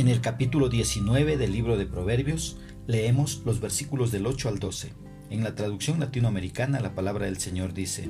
[0.00, 2.56] En el capítulo 19 del libro de Proverbios
[2.86, 4.94] leemos los versículos del 8 al 12.
[5.28, 8.08] En la traducción latinoamericana la palabra del Señor dice,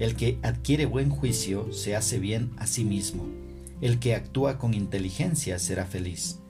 [0.00, 3.28] El que adquiere buen juicio se hace bien a sí mismo,
[3.80, 6.40] el que actúa con inteligencia será feliz.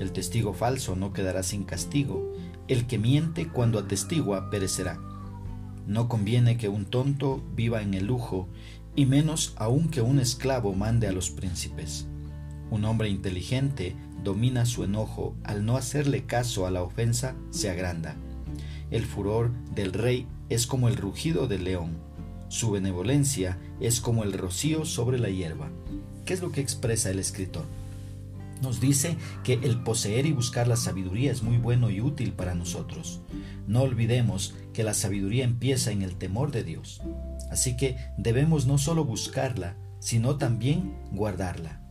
[0.00, 2.32] El testigo falso no quedará sin castigo,
[2.66, 4.98] el que miente cuando atestigua perecerá.
[5.86, 8.48] No conviene que un tonto viva en el lujo,
[8.96, 12.08] y menos aún que un esclavo mande a los príncipes.
[12.72, 13.94] Un hombre inteligente
[14.24, 18.16] domina su enojo, al no hacerle caso a la ofensa se agranda.
[18.90, 21.98] El furor del rey es como el rugido del león,
[22.48, 25.68] su benevolencia es como el rocío sobre la hierba.
[26.24, 27.66] ¿Qué es lo que expresa el escritor?
[28.62, 32.54] Nos dice que el poseer y buscar la sabiduría es muy bueno y útil para
[32.54, 33.20] nosotros.
[33.66, 37.02] No olvidemos que la sabiduría empieza en el temor de Dios.
[37.50, 41.81] Así que debemos no solo buscarla, sino también guardarla.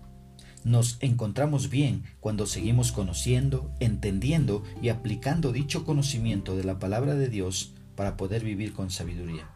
[0.63, 7.29] Nos encontramos bien cuando seguimos conociendo, entendiendo y aplicando dicho conocimiento de la palabra de
[7.29, 9.49] Dios para poder vivir con sabiduría.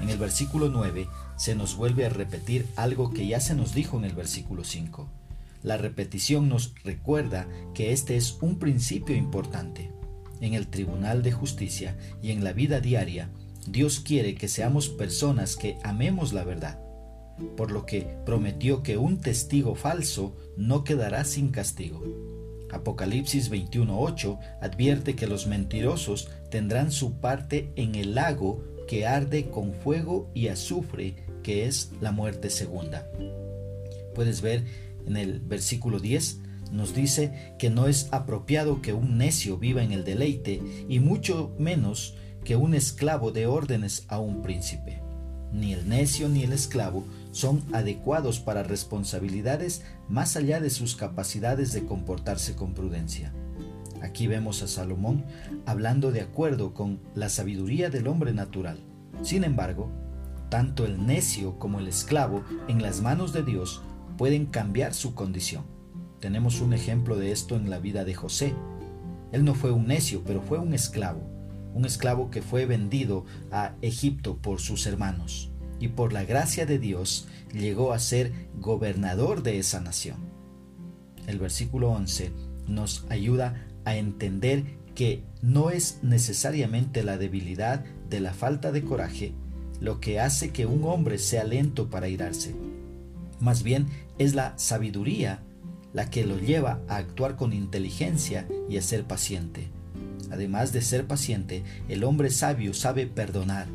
[0.00, 3.98] En el versículo 9 se nos vuelve a repetir algo que ya se nos dijo
[3.98, 5.08] en el versículo 5.
[5.62, 9.92] La repetición nos recuerda que este es un principio importante.
[10.40, 13.30] En el tribunal de justicia y en la vida diaria,
[13.68, 16.80] Dios quiere que seamos personas que amemos la verdad,
[17.56, 22.02] por lo que prometió que un testigo falso no quedará sin castigo.
[22.70, 29.74] Apocalipsis 21:8 advierte que los mentirosos tendrán su parte en el lago que arde con
[29.74, 33.10] fuego y azufre, que es la muerte segunda.
[34.14, 34.64] Puedes ver
[35.06, 36.38] en el versículo 10
[36.72, 41.54] nos dice que no es apropiado que un necio viva en el deleite y mucho
[41.58, 45.01] menos que un esclavo dé órdenes a un príncipe.
[45.52, 51.72] Ni el necio ni el esclavo son adecuados para responsabilidades más allá de sus capacidades
[51.72, 53.32] de comportarse con prudencia.
[54.02, 55.24] Aquí vemos a Salomón
[55.66, 58.80] hablando de acuerdo con la sabiduría del hombre natural.
[59.22, 59.90] Sin embargo,
[60.48, 63.82] tanto el necio como el esclavo en las manos de Dios
[64.18, 65.64] pueden cambiar su condición.
[66.20, 68.54] Tenemos un ejemplo de esto en la vida de José.
[69.32, 71.22] Él no fue un necio, pero fue un esclavo,
[71.74, 75.50] un esclavo que fue vendido a Egipto por sus hermanos
[75.80, 80.16] y por la gracia de Dios llegó a ser gobernador de esa nación.
[81.26, 82.32] El versículo 11
[82.66, 89.32] nos ayuda a entender que no es necesariamente la debilidad de la falta de coraje
[89.80, 92.54] lo que hace que un hombre sea lento para irarse
[93.42, 95.42] más bien es la sabiduría
[95.92, 99.68] la que lo lleva a actuar con inteligencia y a ser paciente.
[100.32, 103.68] Además de ser paciente, el hombre sabio sabe perdonar,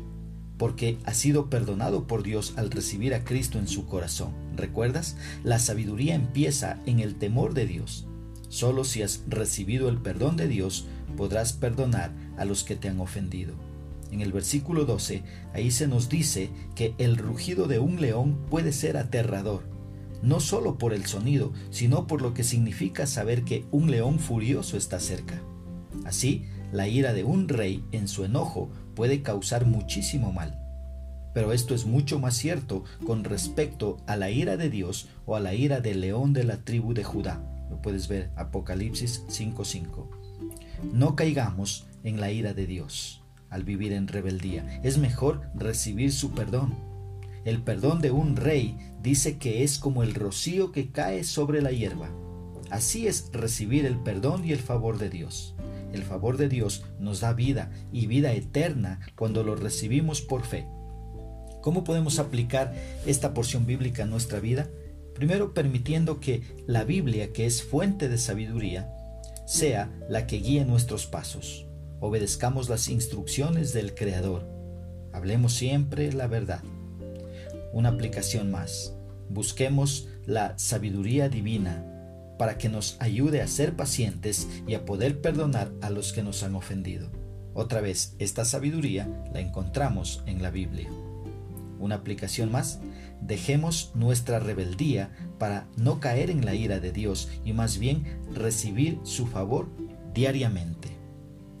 [0.58, 4.32] porque ha sido perdonado por Dios al recibir a Cristo en su corazón.
[4.56, 5.16] ¿Recuerdas?
[5.44, 8.08] La sabiduría empieza en el temor de Dios.
[8.48, 12.98] Solo si has recibido el perdón de Dios podrás perdonar a los que te han
[12.98, 13.54] ofendido.
[14.10, 15.22] En el versículo 12,
[15.54, 19.62] ahí se nos dice que el rugido de un león puede ser aterrador,
[20.22, 24.76] no solo por el sonido, sino por lo que significa saber que un león furioso
[24.76, 25.40] está cerca.
[26.04, 30.58] Así, la ira de un rey en su enojo puede causar muchísimo mal.
[31.34, 35.40] Pero esto es mucho más cierto con respecto a la ira de Dios o a
[35.40, 37.42] la ira del león de la tribu de Judá.
[37.70, 40.08] Lo puedes ver Apocalipsis 5:5.
[40.92, 44.80] No caigamos en la ira de Dios al vivir en rebeldía.
[44.82, 46.74] Es mejor recibir su perdón.
[47.44, 51.70] El perdón de un rey dice que es como el rocío que cae sobre la
[51.70, 52.10] hierba.
[52.70, 55.54] Así es recibir el perdón y el favor de Dios.
[55.92, 60.66] El favor de Dios nos da vida y vida eterna cuando lo recibimos por fe.
[61.62, 62.74] ¿Cómo podemos aplicar
[63.06, 64.68] esta porción bíblica en nuestra vida?
[65.14, 68.94] Primero permitiendo que la Biblia, que es fuente de sabiduría,
[69.46, 71.68] sea la que guíe nuestros pasos
[72.00, 74.46] obedezcamos las instrucciones del Creador.
[75.12, 76.62] Hablemos siempre la verdad.
[77.72, 78.94] Una aplicación más.
[79.28, 81.84] Busquemos la sabiduría divina
[82.38, 86.42] para que nos ayude a ser pacientes y a poder perdonar a los que nos
[86.42, 87.10] han ofendido.
[87.54, 90.88] Otra vez, esta sabiduría la encontramos en la Biblia.
[91.80, 92.80] Una aplicación más,
[93.20, 99.00] dejemos nuestra rebeldía para no caer en la ira de Dios y más bien recibir
[99.02, 99.68] su favor
[100.14, 100.88] diariamente.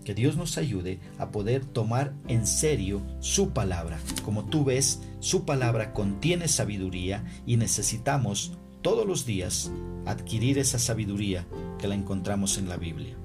[0.04, 3.98] Que Dios nos ayude a poder tomar en serio su palabra.
[4.24, 9.70] Como tú ves, su palabra contiene sabiduría y necesitamos todos los días
[10.06, 11.46] adquirir esa sabiduría
[11.78, 13.16] que la encontramos en la Biblia.